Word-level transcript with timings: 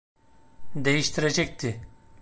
Değiştirecekti. 0.75 1.81